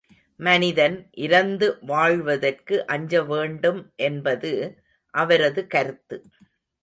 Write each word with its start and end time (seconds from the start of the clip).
மனிதன் 0.39 0.95
இரந்து 1.17 1.77
வாழ்வதற்கு 1.81 2.85
அஞ்சவேண்டும் 2.87 3.81
என்பது 4.01 4.51
அவரது 5.13 5.67
கருத்து. 5.67 6.17